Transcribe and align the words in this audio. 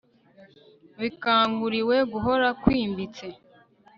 Bikanguriwe 0.99 1.97
guhora 2.11 2.47
kwimbitse 2.61 3.27